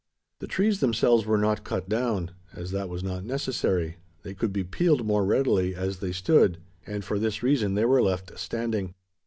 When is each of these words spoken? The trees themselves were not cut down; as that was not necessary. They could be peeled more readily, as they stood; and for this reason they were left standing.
The 0.39 0.47
trees 0.47 0.79
themselves 0.79 1.27
were 1.27 1.37
not 1.37 1.63
cut 1.63 1.87
down; 1.87 2.31
as 2.55 2.71
that 2.71 2.89
was 2.89 3.03
not 3.03 3.23
necessary. 3.23 3.97
They 4.23 4.33
could 4.33 4.51
be 4.51 4.63
peeled 4.63 5.05
more 5.05 5.23
readily, 5.23 5.75
as 5.75 5.99
they 5.99 6.11
stood; 6.11 6.57
and 6.87 7.05
for 7.05 7.19
this 7.19 7.43
reason 7.43 7.75
they 7.75 7.85
were 7.85 8.01
left 8.01 8.35
standing. 8.39 8.95